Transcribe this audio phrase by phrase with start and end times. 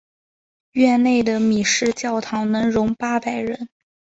[0.71, 3.69] 院内的米市教堂能容八百人。